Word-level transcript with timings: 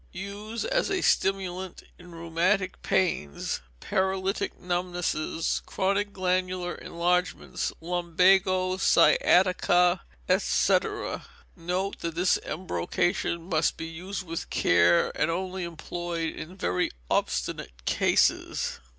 Use 0.13 0.65
as 0.65 0.89
a 0.89 1.01
stimulant 1.03 1.83
in 1.99 2.09
rheumatic 2.11 2.81
pains, 2.81 3.61
paralytic 3.79 4.59
numbnesses, 4.59 5.61
chronic 5.67 6.11
glandular 6.11 6.73
enlargements, 6.73 7.71
lumbago, 7.81 8.77
sciatica, 8.77 10.01
&c. 10.39 10.79
Note 11.55 11.99
that 11.99 12.15
this 12.15 12.39
embrocation 12.43 13.43
must 13.47 13.77
be 13.77 13.85
used 13.85 14.25
with 14.25 14.49
care, 14.49 15.11
and 15.15 15.29
only 15.29 15.63
employed 15.63 16.33
in 16.33 16.55
very 16.57 16.89
obstinate 17.11 17.85
cases. 17.85 18.79